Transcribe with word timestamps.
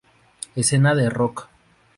Escena 0.55 0.95
de 0.95 1.11
rock. 1.11 1.47